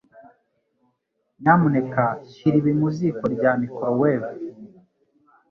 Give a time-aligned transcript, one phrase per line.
[1.41, 2.03] Nyamuneka
[2.33, 4.29] shyira ibi mu ziko rya microwave.